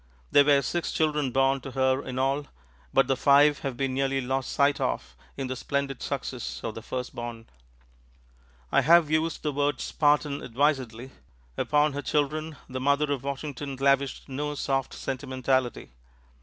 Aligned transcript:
There 0.31 0.43
were 0.45 0.63
six 0.63 0.91
children 0.91 1.29
born 1.29 1.61
to 1.61 1.69
her 1.73 2.01
in 2.03 2.17
all, 2.17 2.47
but 2.91 3.05
the 3.05 3.15
five 3.15 3.59
have 3.59 3.77
been 3.77 3.93
nearly 3.93 4.19
lost 4.19 4.51
sight 4.51 4.81
of 4.81 5.15
in 5.37 5.45
the 5.45 5.55
splendid 5.55 6.01
success 6.01 6.59
of 6.63 6.73
the 6.73 6.81
firstborn. 6.81 7.45
I 8.71 8.81
have 8.81 9.11
used 9.11 9.43
the 9.43 9.51
word 9.51 9.79
"Spartan" 9.79 10.41
advisedly. 10.41 11.11
Upon 11.55 11.93
her 11.93 12.01
children, 12.01 12.55
the 12.67 12.81
mother 12.81 13.11
of 13.11 13.21
Washington 13.23 13.75
lavished 13.75 14.27
no 14.27 14.55
soft 14.55 14.95
sentimentality. 14.95 15.91